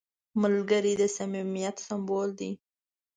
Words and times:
ملګری 0.41 0.93
د 1.01 1.03
صمیمیت 1.17 1.77
سمبول 1.87 2.29
دی 2.39 2.51